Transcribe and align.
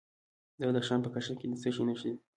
د 0.59 0.61
بدخشان 0.67 0.99
په 1.03 1.09
کشم 1.13 1.35
کې 1.39 1.45
د 1.51 1.53
څه 1.61 1.69
شي 1.75 1.83
نښې 1.87 2.09
دي؟ 2.13 2.19